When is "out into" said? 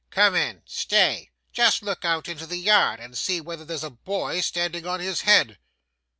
2.03-2.47